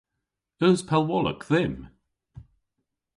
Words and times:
Eus 0.65 0.81
pellwolok 0.89 1.41
dhymm? 1.49 1.77